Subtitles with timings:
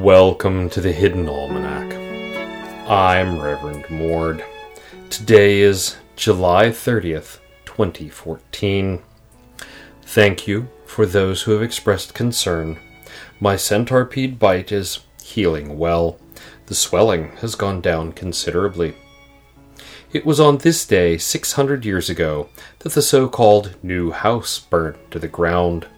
[0.00, 1.92] Welcome to the Hidden Almanac.
[2.88, 4.42] I'm Reverend Mord.
[5.10, 9.02] Today is July 30th, 2014.
[10.00, 12.78] Thank you for those who have expressed concern.
[13.40, 16.18] My centipede bite is healing well.
[16.64, 18.94] The swelling has gone down considerably.
[20.14, 22.48] It was on this day, 600 years ago,
[22.78, 25.88] that the so called New House burned to the ground.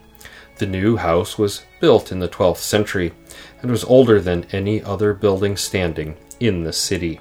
[0.59, 3.13] The new house was built in the 12th century
[3.61, 7.21] and was older than any other building standing in the city.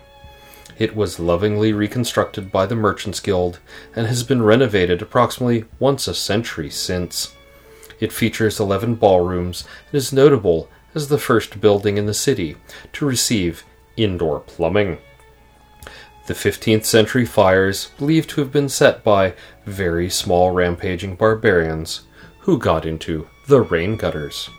[0.78, 3.60] It was lovingly reconstructed by the Merchants Guild
[3.96, 7.36] and has been renovated approximately once a century since.
[8.00, 12.58] It features 11 ballrooms and is notable as the first building in the city
[12.94, 13.64] to receive
[13.96, 14.98] indoor plumbing.
[16.28, 19.34] The 15th century fires, believed to have been set by
[19.66, 22.02] very small rampaging barbarians,
[22.42, 24.50] who got into the rain gutters.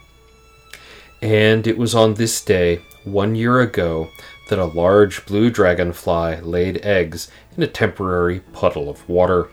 [1.21, 4.11] And it was on this day, one year ago,
[4.49, 9.49] that a large blue dragonfly laid eggs in a temporary puddle of water.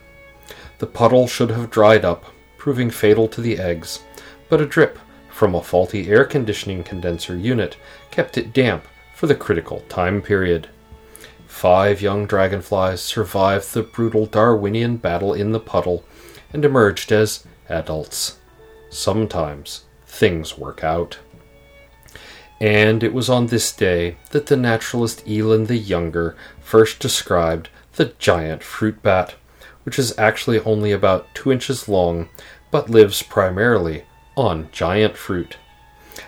[0.78, 2.24] The puddle should have dried up,
[2.58, 4.00] proving fatal to the eggs,
[4.48, 4.98] but a drip
[5.30, 7.76] from a faulty air conditioning condenser unit
[8.10, 8.84] kept it damp
[9.14, 10.68] for the critical time period.
[11.46, 16.04] Five young dragonflies survived the brutal Darwinian battle in the puddle
[16.52, 18.38] and emerged as adults.
[18.90, 21.18] Sometimes things work out.
[22.60, 28.12] And it was on this day that the naturalist Eland the Younger first described the
[28.18, 29.34] giant fruit bat,
[29.84, 32.28] which is actually only about two inches long
[32.70, 34.04] but lives primarily
[34.36, 35.56] on giant fruit.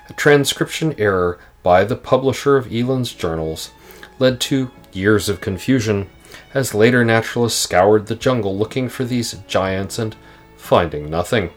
[0.09, 3.71] A transcription error by the publisher of Eland's journals
[4.19, 6.09] led to years of confusion
[6.55, 10.17] as later naturalists scoured the jungle looking for these giants and
[10.63, 11.51] finding nothing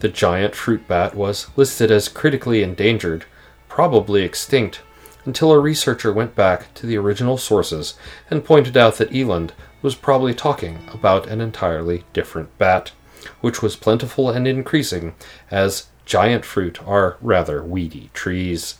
[0.00, 3.24] the giant fruit bat was listed as critically endangered,
[3.68, 4.82] probably extinct,
[5.24, 7.94] until a researcher went back to the original sources
[8.30, 9.52] and pointed out that Eland
[9.82, 12.92] was probably talking about an entirely different bat,
[13.40, 15.14] which was plentiful and increasing,
[15.50, 18.78] as giant fruit are rather weedy trees.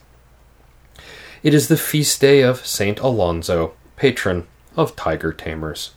[1.43, 4.47] It is the feast day of Saint Alonzo, patron
[4.77, 5.95] of tiger tamers.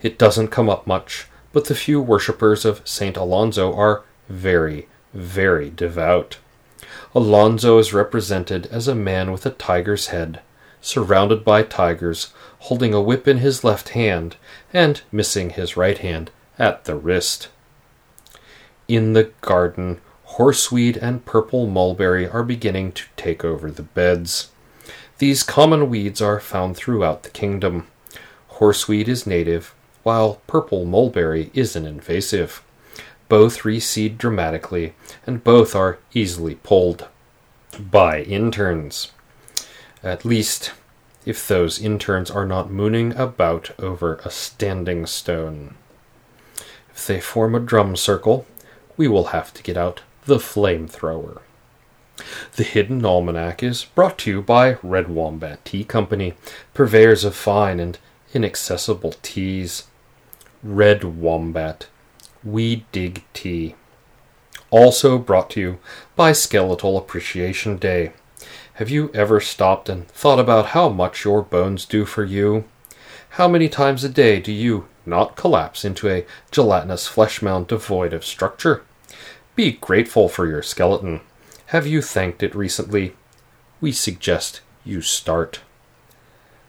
[0.00, 5.70] It doesn't come up much, but the few worshippers of Saint Alonzo are very, very
[5.70, 6.38] devout.
[7.14, 10.42] Alonzo is represented as a man with a tiger's head,
[10.80, 14.34] surrounded by tigers, holding a whip in his left hand
[14.72, 17.48] and missing his right hand at the wrist.
[18.88, 20.00] In the garden,
[20.36, 24.50] horseweed and purple mulberry are beginning to take over the beds.
[25.18, 27.86] These common weeds are found throughout the kingdom.
[28.58, 29.72] Horseweed is native,
[30.04, 32.62] while purple mulberry is an invasive.
[33.28, 34.94] Both reseed dramatically,
[35.26, 37.08] and both are easily pulled
[37.78, 39.10] by interns.
[40.02, 40.72] At least,
[41.26, 45.74] if those interns are not mooning about over a standing stone.
[46.94, 48.46] If they form a drum circle,
[48.96, 51.40] we will have to get out the flamethrower.
[52.54, 56.34] The Hidden Almanac is brought to you by Red Wombat Tea Company,
[56.72, 57.98] purveyors of fine and
[58.32, 59.84] inaccessible teas.
[60.64, 61.88] Red Wombat
[62.42, 63.74] we Dig Tea.
[64.70, 65.78] Also brought to you
[66.16, 68.12] by Skeletal Appreciation Day.
[68.74, 72.64] Have you ever stopped and thought about how much your bones do for you?
[73.30, 78.14] How many times a day do you not collapse into a gelatinous flesh mound devoid
[78.14, 78.84] of structure?
[79.54, 81.20] Be grateful for your skeleton.
[81.66, 83.14] Have you thanked it recently?
[83.82, 85.60] We suggest you start.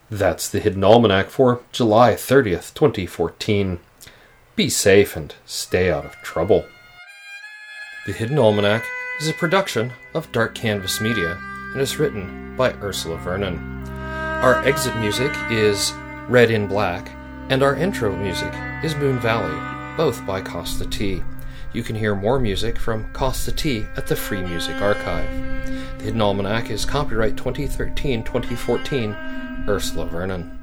[0.10, 3.80] That's the Hidden Almanac for July 30th, 2014.
[4.56, 6.66] Be safe and stay out of trouble.
[8.06, 8.86] The Hidden Almanac
[9.20, 11.40] is a production of Dark Canvas Media
[11.72, 13.58] and is written by Ursula Vernon.
[13.90, 15.92] Our exit music is
[16.30, 17.10] Red in Black,
[17.50, 19.58] and our intro music is Moon Valley,
[19.98, 21.24] both by Kosta T.
[21.76, 25.30] You can hear more music from Kosta T at the Free Music Archive.
[25.98, 30.55] The Hidden Almanac is copyright 2013 2014, Ursula Vernon.